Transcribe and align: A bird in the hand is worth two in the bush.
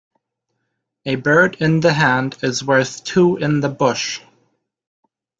A 1.05 1.13
bird 1.13 1.57
in 1.59 1.81
the 1.81 1.93
hand 1.93 2.35
is 2.41 2.63
worth 2.63 3.03
two 3.03 3.37
in 3.37 3.59
the 3.59 3.69
bush. 3.69 4.19